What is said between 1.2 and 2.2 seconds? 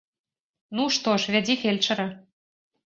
ж, вядзі фельчара.